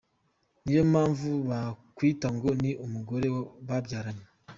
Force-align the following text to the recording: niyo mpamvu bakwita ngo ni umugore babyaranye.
niyo 0.63 0.83
mpamvu 0.91 1.29
bakwita 1.49 2.27
ngo 2.35 2.49
ni 2.61 2.71
umugore 2.85 3.27
babyaranye. 3.67 4.25